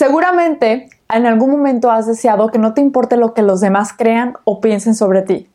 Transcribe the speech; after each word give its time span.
Seguramente 0.00 0.88
en 1.10 1.26
algún 1.26 1.50
momento 1.50 1.90
has 1.90 2.06
deseado 2.06 2.48
que 2.48 2.58
no 2.58 2.72
te 2.72 2.80
importe 2.80 3.18
lo 3.18 3.34
que 3.34 3.42
los 3.42 3.60
demás 3.60 3.92
crean 3.92 4.32
o 4.44 4.62
piensen 4.62 4.94
sobre 4.94 5.20
ti, 5.20 5.50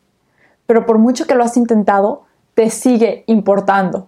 pero 0.66 0.86
por 0.86 0.98
mucho 0.98 1.26
que 1.26 1.34
lo 1.34 1.42
has 1.42 1.56
intentado, 1.56 2.26
te 2.54 2.70
sigue 2.70 3.24
importando. 3.26 4.06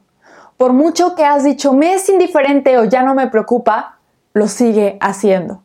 Por 0.57 0.75
mucho 0.75 1.17
que 1.17 1.25
has 1.25 1.43
dicho 1.43 1.73
me 1.73 1.93
es 1.93 2.09
indiferente 2.09 2.79
o 2.79 2.85
ya 2.85 3.03
no 3.03 3.17
me 3.17 3.27
preocupa, 3.27 3.99
lo 4.33 4.47
sigue 4.47 4.97
haciendo. 5.01 5.65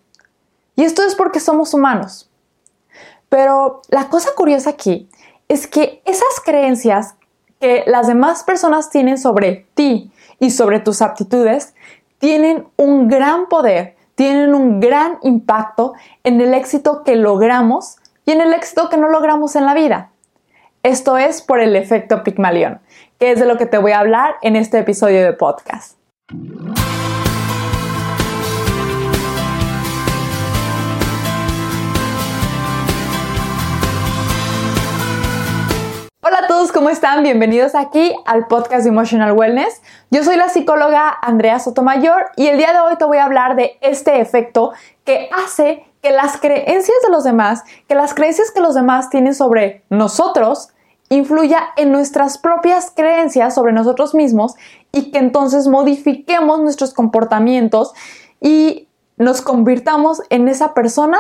Y 0.76 0.86
esto 0.86 1.04
es 1.04 1.14
porque 1.14 1.40
somos 1.40 1.76
humanos. 1.76 2.32
Pero 3.30 3.84
la 3.90 4.10
cosa 4.10 4.32
curiosa 4.36 4.71
aquí 4.71 5.08
es 5.50 5.68
que 5.68 6.02
esas 6.04 6.40
creencias 6.44 7.14
que 7.60 7.84
las 7.86 8.08
demás 8.08 8.44
personas 8.44 8.90
tienen 8.90 9.20
sobre 9.20 9.68
ti 9.76 10.12
y 10.40 10.50
sobre 10.50 10.80
tus 10.80 11.04
aptitudes 11.04 11.76
tienen 12.18 12.68
un 12.76 13.08
gran 13.08 13.50
poder, 13.50 13.98
tienen 14.16 14.54
un 14.54 14.80
gran 14.80 15.18
impacto 15.23 15.93
en 16.23 16.39
el 16.41 16.54
éxito 16.54 17.03
que 17.03 17.16
logramos 17.16 17.98
y 18.26 18.31
en 18.31 18.41
el 18.41 18.53
éxito 18.53 18.89
que 18.89 18.98
no 18.98 19.09
logramos 19.09 19.55
en 19.55 19.66
la 19.66 19.73
vida. 19.73 20.12
Esto 20.84 21.17
es 21.17 21.41
por 21.41 21.62
el 21.62 21.76
efecto 21.76 22.23
Pigmalión, 22.23 22.81
que 23.20 23.31
es 23.31 23.39
de 23.39 23.45
lo 23.45 23.58
que 23.58 23.66
te 23.66 23.77
voy 23.77 23.94
a 23.94 23.99
hablar 23.99 24.36
en 24.41 24.55
este 24.55 24.80
episodio 24.80 25.23
de 25.23 25.34
podcast. 25.34 25.98
¿Cómo 36.84 36.92
están? 36.92 37.23
Bienvenidos 37.23 37.76
aquí 37.76 38.14
al 38.26 38.48
podcast 38.48 38.84
de 38.84 38.90
Emotional 38.90 39.32
Wellness. 39.32 39.82
Yo 40.12 40.22
soy 40.22 40.36
la 40.36 40.50
psicóloga 40.50 41.18
Andrea 41.22 41.58
Sotomayor 41.59 42.26
y 42.36 42.48
el 42.48 42.58
día 42.58 42.73
de 42.73 42.82
hoy 42.82 42.98
te 42.98 43.06
voy 43.06 43.20
a 43.20 43.23
hablar 43.23 43.56
de 43.56 43.78
este 43.80 44.20
efecto 44.20 44.73
que 45.06 45.30
hace 45.32 45.86
que 46.02 46.12
las 46.12 46.36
creencias 46.36 46.98
de 47.06 47.09
los 47.09 47.23
demás, 47.23 47.64
que 47.88 47.96
las 47.96 48.14
creencias 48.14 48.52
que 48.52 48.59
los 48.59 48.75
demás 48.75 49.09
tienen 49.09 49.34
sobre 49.34 49.86
nosotros, 49.90 50.73
influya 51.08 51.70
en 51.78 51.94
nuestras 51.94 52.38
propias 52.38 52.92
creencias 52.94 53.56
sobre 53.56 53.72
nosotros 53.72 54.14
mismos 54.14 54.56
y 54.92 55.12
que 55.12 55.20
entonces 55.20 55.70
modifiquemos 55.70 56.59
nuestros 56.59 56.94
comportamientos 56.94 57.94
y 58.42 58.90
nos 59.16 59.42
convirtamos 59.42 60.22
en 60.30 60.50
esa 60.50 60.73
persona 60.73 61.20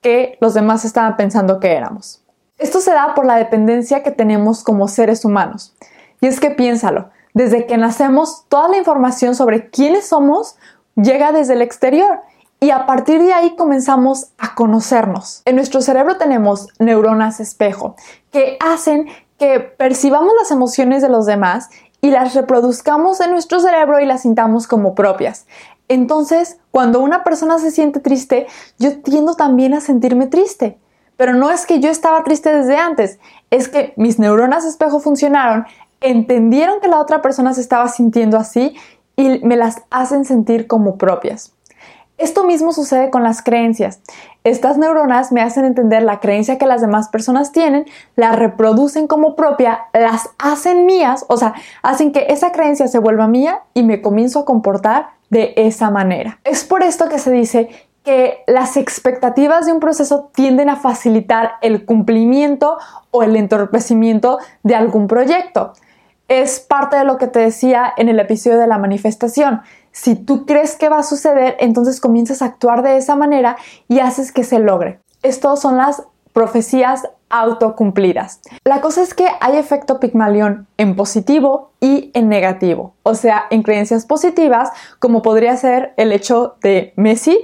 que 0.00 0.36
los 0.40 0.52
demás 0.52 0.84
estaban 0.84 1.16
pensando 1.16 1.60
que 1.60 1.74
éramos. 1.74 2.19
Esto 2.60 2.80
se 2.80 2.92
da 2.92 3.14
por 3.14 3.24
la 3.24 3.36
dependencia 3.36 4.02
que 4.02 4.10
tenemos 4.10 4.62
como 4.62 4.86
seres 4.86 5.24
humanos. 5.24 5.74
Y 6.20 6.26
es 6.26 6.40
que 6.40 6.50
piénsalo, 6.50 7.08
desde 7.32 7.66
que 7.66 7.78
nacemos, 7.78 8.44
toda 8.48 8.68
la 8.68 8.76
información 8.76 9.34
sobre 9.34 9.70
quiénes 9.70 10.08
somos 10.08 10.56
llega 10.94 11.32
desde 11.32 11.54
el 11.54 11.62
exterior 11.62 12.20
y 12.60 12.70
a 12.70 12.84
partir 12.84 13.22
de 13.22 13.32
ahí 13.32 13.56
comenzamos 13.56 14.32
a 14.36 14.54
conocernos. 14.54 15.40
En 15.46 15.56
nuestro 15.56 15.80
cerebro 15.80 16.18
tenemos 16.18 16.68
neuronas 16.78 17.40
espejo 17.40 17.96
que 18.30 18.58
hacen 18.60 19.06
que 19.38 19.60
percibamos 19.60 20.34
las 20.38 20.50
emociones 20.50 21.00
de 21.00 21.08
los 21.08 21.24
demás 21.24 21.70
y 22.02 22.10
las 22.10 22.34
reproduzcamos 22.34 23.20
en 23.20 23.30
nuestro 23.30 23.60
cerebro 23.60 24.00
y 24.00 24.04
las 24.04 24.22
sintamos 24.22 24.66
como 24.66 24.94
propias. 24.94 25.46
Entonces, 25.88 26.58
cuando 26.70 27.00
una 27.00 27.24
persona 27.24 27.58
se 27.58 27.70
siente 27.70 28.00
triste, 28.00 28.46
yo 28.78 29.00
tiendo 29.00 29.34
también 29.34 29.72
a 29.72 29.80
sentirme 29.80 30.26
triste. 30.26 30.78
Pero 31.20 31.34
no 31.34 31.50
es 31.50 31.66
que 31.66 31.80
yo 31.80 31.90
estaba 31.90 32.24
triste 32.24 32.50
desde 32.50 32.78
antes, 32.78 33.18
es 33.50 33.68
que 33.68 33.92
mis 33.96 34.18
neuronas 34.18 34.64
espejo 34.64 35.00
funcionaron, 35.00 35.66
entendieron 36.00 36.80
que 36.80 36.88
la 36.88 36.98
otra 36.98 37.20
persona 37.20 37.52
se 37.52 37.60
estaba 37.60 37.88
sintiendo 37.88 38.38
así 38.38 38.74
y 39.16 39.38
me 39.40 39.58
las 39.58 39.82
hacen 39.90 40.24
sentir 40.24 40.66
como 40.66 40.96
propias. 40.96 41.52
Esto 42.16 42.44
mismo 42.44 42.72
sucede 42.72 43.10
con 43.10 43.22
las 43.22 43.42
creencias. 43.42 44.00
Estas 44.44 44.78
neuronas 44.78 45.30
me 45.30 45.42
hacen 45.42 45.66
entender 45.66 46.02
la 46.04 46.20
creencia 46.20 46.56
que 46.56 46.64
las 46.64 46.80
demás 46.80 47.10
personas 47.10 47.52
tienen, 47.52 47.84
la 48.16 48.32
reproducen 48.32 49.06
como 49.06 49.36
propia, 49.36 49.88
las 49.92 50.30
hacen 50.38 50.86
mías, 50.86 51.26
o 51.28 51.36
sea, 51.36 51.52
hacen 51.82 52.12
que 52.12 52.28
esa 52.30 52.50
creencia 52.50 52.88
se 52.88 52.98
vuelva 52.98 53.28
mía 53.28 53.60
y 53.74 53.82
me 53.82 54.00
comienzo 54.00 54.38
a 54.38 54.44
comportar 54.46 55.10
de 55.28 55.52
esa 55.56 55.90
manera. 55.90 56.40
Es 56.44 56.64
por 56.64 56.82
esto 56.82 57.10
que 57.10 57.18
se 57.18 57.30
dice 57.30 57.68
que 58.04 58.42
las 58.46 58.76
expectativas 58.76 59.66
de 59.66 59.72
un 59.72 59.80
proceso 59.80 60.30
tienden 60.34 60.68
a 60.68 60.76
facilitar 60.76 61.52
el 61.60 61.84
cumplimiento 61.84 62.78
o 63.10 63.22
el 63.22 63.36
entorpecimiento 63.36 64.38
de 64.62 64.74
algún 64.74 65.06
proyecto. 65.06 65.72
Es 66.28 66.60
parte 66.60 66.96
de 66.96 67.04
lo 67.04 67.18
que 67.18 67.26
te 67.26 67.40
decía 67.40 67.92
en 67.96 68.08
el 68.08 68.20
episodio 68.20 68.58
de 68.58 68.66
la 68.66 68.78
manifestación. 68.78 69.62
Si 69.92 70.14
tú 70.14 70.46
crees 70.46 70.76
que 70.76 70.88
va 70.88 70.98
a 70.98 71.02
suceder, 71.02 71.56
entonces 71.58 72.00
comienzas 72.00 72.40
a 72.40 72.46
actuar 72.46 72.82
de 72.82 72.96
esa 72.96 73.16
manera 73.16 73.56
y 73.88 73.98
haces 73.98 74.32
que 74.32 74.44
se 74.44 74.60
logre. 74.60 75.00
Estas 75.22 75.60
son 75.60 75.76
las 75.76 76.02
profecías 76.32 77.08
autocumplidas. 77.28 78.40
La 78.64 78.80
cosa 78.80 79.02
es 79.02 79.14
que 79.14 79.26
hay 79.40 79.56
efecto 79.56 80.00
Pigmalión 80.00 80.66
en 80.76 80.96
positivo 80.96 81.70
y 81.80 82.10
en 82.14 82.28
negativo. 82.28 82.94
O 83.02 83.14
sea, 83.14 83.44
en 83.50 83.62
creencias 83.62 84.06
positivas, 84.06 84.70
como 84.98 85.22
podría 85.22 85.56
ser 85.56 85.94
el 85.96 86.12
hecho 86.12 86.56
de 86.62 86.92
Messi, 86.96 87.38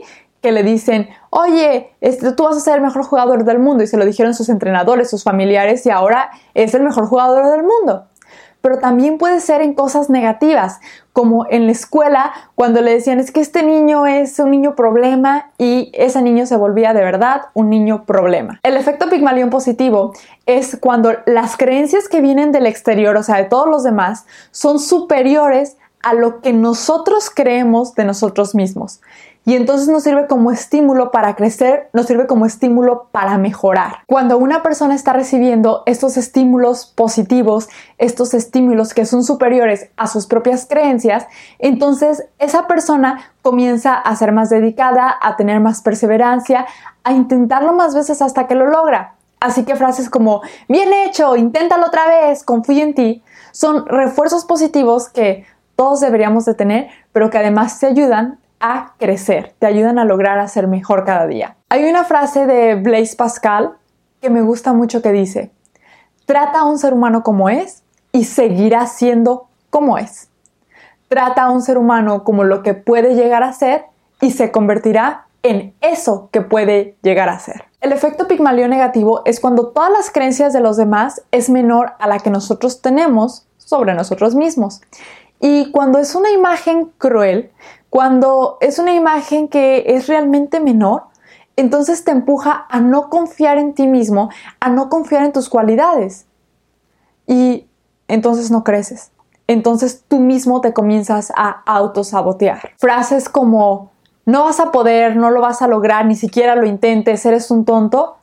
que 0.46 0.52
le 0.52 0.62
dicen, 0.62 1.08
oye, 1.30 1.96
tú 2.36 2.44
vas 2.44 2.56
a 2.56 2.60
ser 2.60 2.76
el 2.76 2.80
mejor 2.80 3.02
jugador 3.02 3.42
del 3.42 3.58
mundo, 3.58 3.82
y 3.82 3.88
se 3.88 3.96
lo 3.96 4.04
dijeron 4.04 4.32
sus 4.32 4.48
entrenadores, 4.48 5.10
sus 5.10 5.24
familiares, 5.24 5.84
y 5.86 5.90
ahora 5.90 6.30
es 6.54 6.72
el 6.74 6.84
mejor 6.84 7.06
jugador 7.06 7.50
del 7.50 7.64
mundo. 7.64 8.04
Pero 8.60 8.78
también 8.78 9.18
puede 9.18 9.40
ser 9.40 9.60
en 9.60 9.74
cosas 9.74 10.08
negativas, 10.08 10.78
como 11.12 11.46
en 11.50 11.66
la 11.66 11.72
escuela, 11.72 12.32
cuando 12.54 12.80
le 12.80 12.92
decían, 12.92 13.18
es 13.18 13.32
que 13.32 13.40
este 13.40 13.64
niño 13.64 14.06
es 14.06 14.38
un 14.38 14.52
niño 14.52 14.76
problema, 14.76 15.50
y 15.58 15.90
ese 15.94 16.22
niño 16.22 16.46
se 16.46 16.56
volvía 16.56 16.94
de 16.94 17.02
verdad 17.02 17.46
un 17.52 17.68
niño 17.68 18.04
problema. 18.04 18.60
El 18.62 18.76
efecto 18.76 19.10
Pigmalión 19.10 19.50
positivo 19.50 20.12
es 20.46 20.78
cuando 20.80 21.12
las 21.26 21.56
creencias 21.56 22.06
que 22.06 22.20
vienen 22.20 22.52
del 22.52 22.66
exterior, 22.66 23.16
o 23.16 23.24
sea, 23.24 23.38
de 23.38 23.46
todos 23.46 23.66
los 23.66 23.82
demás, 23.82 24.26
son 24.52 24.78
superiores 24.78 25.76
a 26.04 26.14
lo 26.14 26.40
que 26.40 26.52
nosotros 26.52 27.32
creemos 27.34 27.96
de 27.96 28.04
nosotros 28.04 28.54
mismos 28.54 29.00
y 29.46 29.54
entonces 29.54 29.86
nos 29.88 30.02
sirve 30.02 30.26
como 30.26 30.50
estímulo 30.50 31.12
para 31.12 31.36
crecer, 31.36 31.88
nos 31.92 32.06
sirve 32.06 32.26
como 32.26 32.46
estímulo 32.46 33.06
para 33.12 33.38
mejorar. 33.38 34.00
Cuando 34.08 34.38
una 34.38 34.64
persona 34.64 34.96
está 34.96 35.12
recibiendo 35.12 35.84
estos 35.86 36.16
estímulos 36.16 36.86
positivos, 36.86 37.68
estos 37.96 38.34
estímulos 38.34 38.92
que 38.92 39.06
son 39.06 39.22
superiores 39.22 39.88
a 39.96 40.08
sus 40.08 40.26
propias 40.26 40.66
creencias, 40.66 41.28
entonces 41.60 42.24
esa 42.40 42.66
persona 42.66 43.30
comienza 43.40 43.94
a 43.94 44.16
ser 44.16 44.32
más 44.32 44.50
dedicada, 44.50 45.14
a 45.22 45.36
tener 45.36 45.60
más 45.60 45.80
perseverancia, 45.80 46.66
a 47.04 47.12
intentarlo 47.12 47.72
más 47.72 47.94
veces 47.94 48.20
hasta 48.22 48.48
que 48.48 48.56
lo 48.56 48.66
logra. 48.66 49.14
Así 49.38 49.64
que 49.64 49.76
frases 49.76 50.10
como 50.10 50.42
bien 50.68 50.92
hecho, 50.92 51.36
inténtalo 51.36 51.86
otra 51.86 52.08
vez, 52.08 52.42
confío 52.42 52.82
en 52.82 52.94
ti, 52.94 53.22
son 53.52 53.86
refuerzos 53.86 54.44
positivos 54.44 55.08
que 55.08 55.46
todos 55.76 56.00
deberíamos 56.00 56.46
de 56.46 56.54
tener, 56.54 56.88
pero 57.12 57.30
que 57.30 57.38
además 57.38 57.78
te 57.78 57.86
ayudan 57.86 58.40
a 58.60 58.94
crecer, 58.98 59.54
te 59.58 59.66
ayudan 59.66 59.98
a 59.98 60.04
lograr 60.04 60.38
a 60.38 60.48
ser 60.48 60.66
mejor 60.68 61.04
cada 61.04 61.26
día. 61.26 61.56
Hay 61.68 61.84
una 61.84 62.04
frase 62.04 62.46
de 62.46 62.74
Blaise 62.76 63.16
Pascal 63.16 63.76
que 64.20 64.30
me 64.30 64.42
gusta 64.42 64.72
mucho 64.72 65.02
que 65.02 65.12
dice, 65.12 65.50
trata 66.24 66.60
a 66.60 66.64
un 66.64 66.78
ser 66.78 66.92
humano 66.92 67.22
como 67.22 67.48
es 67.48 67.82
y 68.12 68.24
seguirá 68.24 68.86
siendo 68.86 69.48
como 69.70 69.98
es. 69.98 70.28
Trata 71.08 71.44
a 71.44 71.50
un 71.50 71.62
ser 71.62 71.78
humano 71.78 72.24
como 72.24 72.44
lo 72.44 72.62
que 72.62 72.74
puede 72.74 73.14
llegar 73.14 73.42
a 73.42 73.52
ser 73.52 73.84
y 74.20 74.30
se 74.30 74.50
convertirá 74.50 75.26
en 75.42 75.74
eso 75.80 76.28
que 76.32 76.40
puede 76.40 76.96
llegar 77.02 77.28
a 77.28 77.38
ser. 77.38 77.64
El 77.80 77.92
efecto 77.92 78.26
Pigmalión 78.26 78.70
negativo 78.70 79.22
es 79.26 79.38
cuando 79.38 79.68
todas 79.68 79.92
las 79.92 80.10
creencias 80.10 80.52
de 80.52 80.60
los 80.60 80.76
demás 80.76 81.22
es 81.30 81.48
menor 81.50 81.92
a 82.00 82.08
la 82.08 82.18
que 82.18 82.30
nosotros 82.30 82.82
tenemos 82.82 83.46
sobre 83.58 83.94
nosotros 83.94 84.34
mismos. 84.34 84.80
Y 85.40 85.70
cuando 85.70 85.98
es 85.98 86.14
una 86.14 86.30
imagen 86.30 86.90
cruel, 86.98 87.52
cuando 87.96 88.58
es 88.60 88.78
una 88.78 88.92
imagen 88.92 89.48
que 89.48 89.84
es 89.86 90.06
realmente 90.06 90.60
menor, 90.60 91.04
entonces 91.56 92.04
te 92.04 92.10
empuja 92.10 92.66
a 92.68 92.78
no 92.78 93.08
confiar 93.08 93.56
en 93.56 93.72
ti 93.72 93.86
mismo, 93.86 94.28
a 94.60 94.68
no 94.68 94.90
confiar 94.90 95.24
en 95.24 95.32
tus 95.32 95.48
cualidades. 95.48 96.26
Y 97.26 97.66
entonces 98.06 98.50
no 98.50 98.64
creces. 98.64 99.12
Entonces 99.46 100.04
tú 100.08 100.18
mismo 100.18 100.60
te 100.60 100.74
comienzas 100.74 101.32
a 101.36 101.62
autosabotear. 101.64 102.72
Frases 102.76 103.30
como 103.30 103.92
no 104.26 104.44
vas 104.44 104.60
a 104.60 104.72
poder, 104.72 105.16
no 105.16 105.30
lo 105.30 105.40
vas 105.40 105.62
a 105.62 105.66
lograr, 105.66 106.04
ni 106.04 106.16
siquiera 106.16 106.54
lo 106.54 106.66
intentes, 106.66 107.24
eres 107.24 107.50
un 107.50 107.64
tonto, 107.64 108.18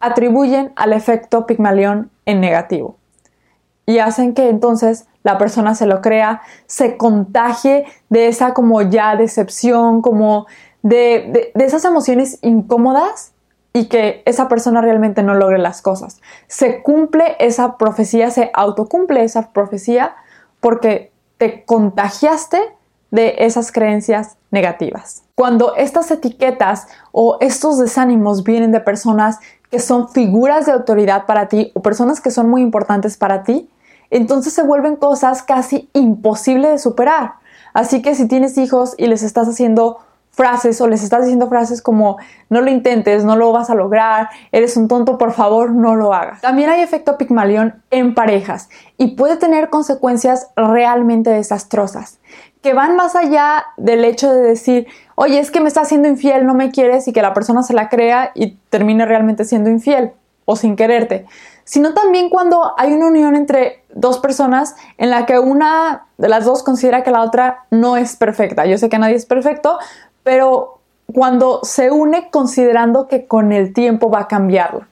atribuyen 0.00 0.72
al 0.74 0.92
efecto 0.92 1.46
Pigmalión 1.46 2.10
en 2.24 2.40
negativo. 2.40 2.96
Y 3.86 4.00
hacen 4.00 4.34
que 4.34 4.48
entonces 4.48 5.06
la 5.26 5.38
persona 5.38 5.74
se 5.74 5.86
lo 5.86 6.00
crea, 6.02 6.40
se 6.66 6.96
contagie 6.96 7.84
de 8.10 8.28
esa 8.28 8.54
como 8.54 8.80
ya 8.80 9.16
decepción, 9.16 10.00
como 10.00 10.46
de, 10.82 11.50
esas 11.56 11.84
emociones 11.84 12.38
incómodas 12.42 13.32
y 13.72 13.86
que 13.86 14.22
esa 14.24 14.46
persona 14.46 14.80
realmente 14.82 15.24
no 15.24 15.34
logre 15.34 15.58
las 15.58 15.82
cosas. 15.82 16.20
Se 16.46 16.80
cumple 16.80 17.34
esa 17.40 17.76
profecía, 17.76 18.30
se 18.30 18.52
autocumple 18.54 19.24
esa 19.24 19.50
profecía 19.50 20.14
porque 20.60 21.10
te 21.38 21.64
contagiaste 21.64 22.60
de 23.10 23.34
esas 23.38 23.72
creencias 23.72 24.36
negativas. 24.52 25.24
cuando 25.34 25.74
estas 25.74 26.10
etiquetas 26.10 26.86
o 27.12 27.36
estos 27.40 27.78
desánimos 27.78 28.42
vienen 28.42 28.72
de 28.72 28.80
personas 28.80 29.38
que 29.70 29.80
son 29.80 30.08
figuras 30.08 30.66
de 30.66 30.72
autoridad 30.72 31.26
para 31.26 31.48
ti 31.48 31.72
o 31.74 31.82
personas 31.82 32.20
que 32.20 32.30
son 32.30 32.48
muy 32.48 32.62
importantes 32.62 33.16
para 33.16 33.42
ti, 33.42 33.68
entonces 34.10 34.52
se 34.52 34.62
vuelven 34.62 34.96
cosas 34.96 35.42
casi 35.42 35.88
imposibles 35.92 36.70
de 36.70 36.78
superar. 36.78 37.34
Así 37.74 38.02
que 38.02 38.14
si 38.14 38.26
tienes 38.26 38.56
hijos 38.58 38.94
y 38.96 39.06
les 39.06 39.22
estás 39.22 39.48
haciendo 39.48 39.98
frases 40.30 40.80
o 40.82 40.86
les 40.86 41.02
estás 41.02 41.22
diciendo 41.22 41.48
frases 41.48 41.80
como 41.80 42.18
no 42.50 42.60
lo 42.60 42.70
intentes, 42.70 43.24
no 43.24 43.36
lo 43.36 43.52
vas 43.52 43.70
a 43.70 43.74
lograr, 43.74 44.28
eres 44.52 44.76
un 44.76 44.86
tonto, 44.86 45.16
por 45.16 45.32
favor, 45.32 45.70
no 45.70 45.96
lo 45.96 46.12
hagas. 46.12 46.42
También 46.42 46.68
hay 46.68 46.82
efecto 46.82 47.16
Pigmalión 47.16 47.82
en 47.90 48.14
parejas 48.14 48.68
y 48.98 49.16
puede 49.16 49.36
tener 49.36 49.70
consecuencias 49.70 50.48
realmente 50.54 51.30
desastrosas 51.30 52.18
que 52.66 52.74
van 52.74 52.96
más 52.96 53.14
allá 53.14 53.64
del 53.76 54.04
hecho 54.04 54.32
de 54.32 54.42
decir, 54.42 54.88
oye, 55.14 55.38
es 55.38 55.52
que 55.52 55.60
me 55.60 55.68
estás 55.68 55.84
haciendo 55.84 56.08
infiel, 56.08 56.46
no 56.46 56.52
me 56.52 56.72
quieres 56.72 57.06
y 57.06 57.12
que 57.12 57.22
la 57.22 57.32
persona 57.32 57.62
se 57.62 57.74
la 57.74 57.88
crea 57.88 58.32
y 58.34 58.56
termine 58.70 59.06
realmente 59.06 59.44
siendo 59.44 59.70
infiel 59.70 60.10
o 60.46 60.56
sin 60.56 60.74
quererte, 60.74 61.26
sino 61.66 61.94
también 61.94 62.30
cuando 62.30 62.72
hay 62.78 62.92
una 62.92 63.08
unión 63.08 63.34
entre 63.34 63.82
dos 63.92 64.18
personas 64.18 64.76
en 64.98 65.10
la 65.10 65.26
que 65.26 65.40
una 65.40 66.06
de 66.16 66.28
las 66.28 66.44
dos 66.44 66.62
considera 66.62 67.02
que 67.02 67.10
la 67.10 67.22
otra 67.22 67.64
no 67.72 67.96
es 67.96 68.14
perfecta. 68.14 68.66
Yo 68.66 68.78
sé 68.78 68.88
que 68.88 68.98
nadie 68.98 69.16
es 69.16 69.26
perfecto, 69.26 69.78
pero 70.22 70.78
cuando 71.12 71.60
se 71.64 71.90
une 71.90 72.30
considerando 72.30 73.08
que 73.08 73.26
con 73.26 73.52
el 73.52 73.72
tiempo 73.72 74.10
va 74.10 74.20
a 74.20 74.28
cambiarlo. 74.28 74.86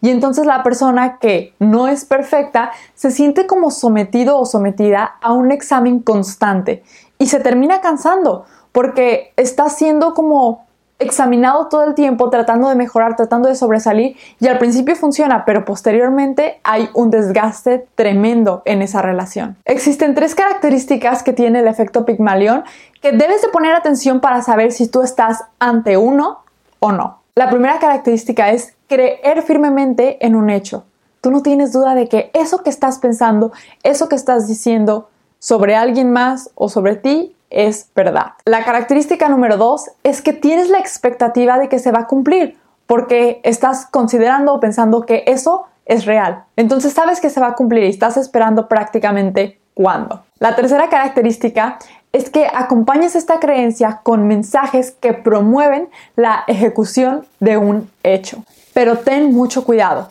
Y 0.00 0.10
entonces 0.10 0.46
la 0.46 0.64
persona 0.64 1.18
que 1.18 1.54
no 1.60 1.86
es 1.86 2.04
perfecta 2.04 2.72
se 2.94 3.12
siente 3.12 3.46
como 3.46 3.70
sometido 3.70 4.38
o 4.38 4.46
sometida 4.46 5.16
a 5.20 5.32
un 5.32 5.52
examen 5.52 6.00
constante 6.00 6.82
y 7.18 7.28
se 7.28 7.38
termina 7.38 7.80
cansando 7.80 8.46
porque 8.72 9.32
está 9.36 9.68
siendo 9.68 10.12
como 10.14 10.65
examinado 10.98 11.66
todo 11.66 11.84
el 11.84 11.94
tiempo, 11.94 12.30
tratando 12.30 12.68
de 12.68 12.74
mejorar, 12.74 13.16
tratando 13.16 13.48
de 13.48 13.54
sobresalir 13.54 14.16
y 14.40 14.48
al 14.48 14.58
principio 14.58 14.96
funciona, 14.96 15.44
pero 15.44 15.64
posteriormente 15.64 16.60
hay 16.64 16.88
un 16.94 17.10
desgaste 17.10 17.86
tremendo 17.94 18.62
en 18.64 18.82
esa 18.82 19.02
relación. 19.02 19.56
Existen 19.64 20.14
tres 20.14 20.34
características 20.34 21.22
que 21.22 21.32
tiene 21.32 21.60
el 21.60 21.68
efecto 21.68 22.06
Pigmalión 22.06 22.64
que 23.02 23.12
debes 23.12 23.42
de 23.42 23.48
poner 23.48 23.74
atención 23.74 24.20
para 24.20 24.42
saber 24.42 24.72
si 24.72 24.88
tú 24.88 25.02
estás 25.02 25.44
ante 25.58 25.96
uno 25.96 26.38
o 26.78 26.92
no. 26.92 27.20
La 27.34 27.50
primera 27.50 27.78
característica 27.78 28.50
es 28.50 28.74
creer 28.88 29.42
firmemente 29.42 30.24
en 30.24 30.34
un 30.34 30.48
hecho. 30.48 30.84
Tú 31.20 31.30
no 31.30 31.42
tienes 31.42 31.72
duda 31.72 31.94
de 31.94 32.08
que 32.08 32.30
eso 32.32 32.62
que 32.62 32.70
estás 32.70 32.98
pensando, 32.98 33.52
eso 33.82 34.08
que 34.08 34.16
estás 34.16 34.48
diciendo 34.48 35.10
sobre 35.38 35.76
alguien 35.76 36.10
más 36.10 36.50
o 36.54 36.68
sobre 36.70 36.96
ti 36.96 37.35
es 37.50 37.90
verdad. 37.94 38.32
La 38.44 38.64
característica 38.64 39.28
número 39.28 39.56
dos 39.56 39.90
es 40.02 40.22
que 40.22 40.32
tienes 40.32 40.68
la 40.68 40.78
expectativa 40.78 41.58
de 41.58 41.68
que 41.68 41.78
se 41.78 41.92
va 41.92 42.00
a 42.00 42.06
cumplir 42.06 42.58
porque 42.86 43.40
estás 43.42 43.86
considerando 43.86 44.54
o 44.54 44.60
pensando 44.60 45.02
que 45.02 45.24
eso 45.26 45.66
es 45.84 46.04
real. 46.04 46.44
Entonces 46.56 46.92
sabes 46.92 47.20
que 47.20 47.30
se 47.30 47.40
va 47.40 47.48
a 47.48 47.54
cumplir 47.54 47.84
y 47.84 47.88
estás 47.88 48.16
esperando 48.16 48.68
prácticamente 48.68 49.60
cuándo. 49.74 50.24
La 50.38 50.56
tercera 50.56 50.88
característica 50.88 51.78
es 52.12 52.30
que 52.30 52.46
acompañes 52.52 53.14
esta 53.14 53.40
creencia 53.40 54.00
con 54.02 54.26
mensajes 54.26 54.92
que 54.92 55.12
promueven 55.12 55.88
la 56.16 56.44
ejecución 56.46 57.26
de 57.40 57.58
un 57.58 57.90
hecho. 58.02 58.42
Pero 58.72 58.98
ten 58.98 59.34
mucho 59.34 59.64
cuidado. 59.64 60.10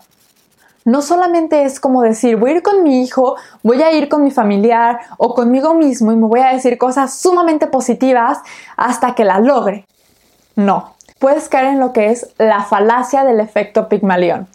No 0.86 1.02
solamente 1.02 1.66
es 1.66 1.80
como 1.80 2.04
decir, 2.04 2.38
voy 2.38 2.52
a 2.52 2.54
ir 2.58 2.62
con 2.62 2.84
mi 2.84 3.02
hijo, 3.02 3.36
voy 3.64 3.82
a 3.82 3.92
ir 3.92 4.08
con 4.08 4.24
mi 4.24 4.30
familiar 4.30 5.00
o 5.18 5.34
conmigo 5.34 5.74
mismo 5.74 6.12
y 6.12 6.16
me 6.16 6.28
voy 6.28 6.42
a 6.42 6.54
decir 6.54 6.78
cosas 6.78 7.16
sumamente 7.16 7.66
positivas 7.66 8.38
hasta 8.78 9.16
que 9.16 9.26
la 9.26 9.40
logre. 9.40 9.88
No, 10.56 10.94
puedes 11.18 11.50
caer 11.50 11.66
en 11.66 11.80
lo 11.80 11.92
que 11.92 12.12
es 12.12 12.30
la 12.38 12.64
falacia 12.64 13.24
del 13.24 13.40
efecto 13.40 13.90
Pigmalión, 13.90 14.48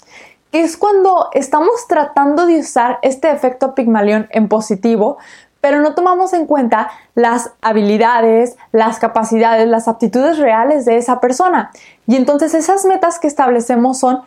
que 0.53 0.61
es 0.61 0.77
cuando 0.77 1.31
estamos 1.33 1.89
tratando 1.89 2.47
de 2.47 2.61
usar 2.61 3.01
este 3.03 3.33
efecto 3.33 3.75
Pigmalión 3.75 4.29
en 4.31 4.47
positivo, 4.47 5.19
pero 5.61 5.81
no 5.81 5.95
tomamos 5.95 6.33
en 6.33 6.47
cuenta 6.47 6.93
las 7.17 7.51
habilidades, 7.61 8.57
las 8.71 9.01
capacidades, 9.01 9.67
las 9.67 9.89
aptitudes 9.89 10.39
reales 10.39 10.85
de 10.85 10.97
esa 10.97 11.19
persona. 11.19 11.73
Y 12.07 12.15
entonces 12.15 12.55
esas 12.55 12.85
metas 12.85 13.19
que 13.19 13.27
establecemos 13.27 13.99
son 13.99 14.23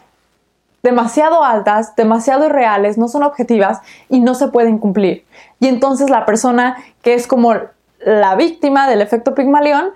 demasiado 0.83 1.44
altas, 1.44 1.95
demasiado 1.95 2.45
irreales, 2.45 2.97
no 2.97 3.07
son 3.07 3.24
objetivas 3.24 3.80
y 4.09 4.19
no 4.19 4.35
se 4.35 4.50
pueden 4.50 4.77
cumplir. 4.77 5.25
Y 5.59 5.68
entonces 5.68 6.09
la 6.09 6.25
persona 6.25 6.75
que 7.01 7.13
es 7.13 7.25
como 7.25 7.53
la 8.00 8.35
víctima 8.35 8.88
del 8.89 9.01
efecto 9.01 9.33
Pigmalión 9.33 9.91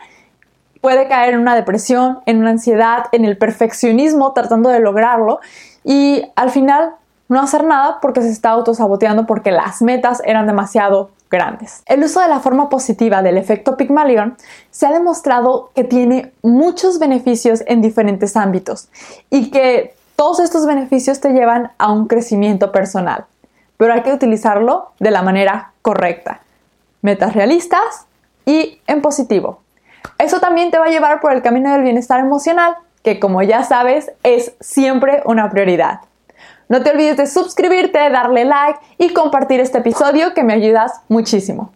puede 0.79 1.09
caer 1.09 1.33
en 1.33 1.41
una 1.41 1.55
depresión, 1.55 2.19
en 2.25 2.39
una 2.39 2.51
ansiedad, 2.51 3.07
en 3.11 3.25
el 3.25 3.37
perfeccionismo 3.37 4.31
tratando 4.31 4.69
de 4.69 4.79
lograrlo 4.79 5.41
y 5.83 6.23
al 6.37 6.51
final 6.51 6.93
no 7.27 7.41
hacer 7.41 7.65
nada 7.65 7.99
porque 8.01 8.21
se 8.21 8.29
está 8.29 8.51
autosaboteando 8.51 9.25
porque 9.25 9.51
las 9.51 9.81
metas 9.81 10.21
eran 10.23 10.47
demasiado 10.47 11.11
grandes. 11.29 11.83
El 11.85 12.01
uso 12.01 12.21
de 12.21 12.29
la 12.29 12.39
forma 12.39 12.69
positiva 12.69 13.21
del 13.21 13.37
efecto 13.37 13.75
Pigmalión 13.75 14.37
se 14.71 14.85
ha 14.85 14.93
demostrado 14.93 15.71
que 15.75 15.83
tiene 15.83 16.31
muchos 16.41 16.99
beneficios 16.99 17.63
en 17.67 17.81
diferentes 17.81 18.37
ámbitos 18.37 18.87
y 19.29 19.51
que 19.51 19.96
todos 20.17 20.39
estos 20.39 20.65
beneficios 20.65 21.21
te 21.21 21.31
llevan 21.31 21.71
a 21.77 21.91
un 21.91 22.07
crecimiento 22.07 22.71
personal, 22.71 23.25
pero 23.77 23.93
hay 23.93 24.01
que 24.01 24.11
utilizarlo 24.11 24.91
de 24.99 25.11
la 25.11 25.21
manera 25.21 25.73
correcta. 25.83 26.41
Metas 27.03 27.35
realistas 27.35 28.07
y 28.43 28.81
en 28.87 29.03
positivo. 29.03 29.61
Eso 30.17 30.39
también 30.39 30.71
te 30.71 30.79
va 30.79 30.85
a 30.85 30.89
llevar 30.89 31.21
por 31.21 31.33
el 31.33 31.43
camino 31.43 31.71
del 31.71 31.83
bienestar 31.83 32.19
emocional, 32.19 32.75
que 33.03 33.19
como 33.19 33.43
ya 33.43 33.63
sabes 33.63 34.11
es 34.23 34.53
siempre 34.59 35.21
una 35.25 35.51
prioridad. 35.51 36.01
No 36.67 36.81
te 36.81 36.89
olvides 36.89 37.17
de 37.17 37.27
suscribirte, 37.27 38.09
darle 38.09 38.43
like 38.43 38.79
y 38.97 39.13
compartir 39.13 39.59
este 39.59 39.77
episodio 39.77 40.33
que 40.33 40.43
me 40.43 40.53
ayudas 40.53 41.01
muchísimo. 41.09 41.71